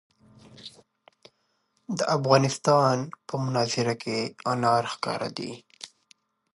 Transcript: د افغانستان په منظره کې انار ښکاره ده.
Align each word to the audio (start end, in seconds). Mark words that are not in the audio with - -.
د 1.97 1.99
افغانستان 2.17 2.97
په 3.27 3.35
منظره 3.45 3.93
کې 4.03 4.19
انار 4.51 4.83
ښکاره 4.93 5.29
ده. 5.37 5.51